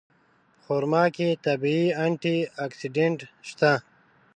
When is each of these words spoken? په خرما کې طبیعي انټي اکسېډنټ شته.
په 0.53 0.59
خرما 0.65 1.03
کې 1.15 1.29
طبیعي 1.45 1.87
انټي 2.03 2.35
اکسېډنټ 2.65 3.19
شته. 3.49 3.73